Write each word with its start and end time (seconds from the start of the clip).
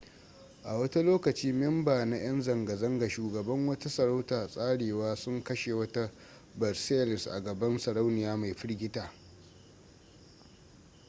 a 0.63 0.73
wata 0.77 1.01
lokaci 1.03 1.53
memba 1.53 2.05
na 2.05 2.17
yan 2.17 2.41
zanga-zanga 2.41 3.09
shugaban 3.09 3.67
wata 3.67 3.89
sarauta 3.89 4.47
tsarewa 4.47 5.15
sun 5.15 5.43
kashe 5.43 5.73
wata 5.73 6.11
versailles 6.59 7.27
a 7.27 7.41
gaban 7.43 7.77
sarauniya 7.79 8.37
mai 8.37 8.53
firgita 8.53 9.11